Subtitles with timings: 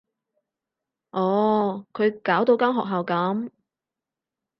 [1.11, 3.51] 哦，佢搞到間學校噉